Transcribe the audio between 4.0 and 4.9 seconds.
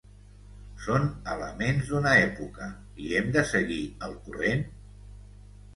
el corrent?